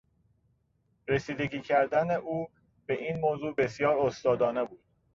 [1.07, 2.47] رسیدگی کردن او
[2.85, 4.83] به این موضوع بسیار استادانه بود.